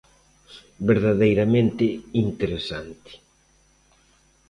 [0.89, 1.85] Verdadeiramente
[2.25, 3.11] interesante.